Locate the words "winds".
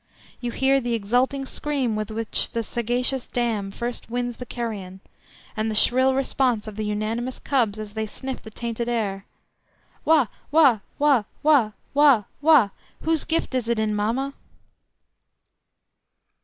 4.09-4.37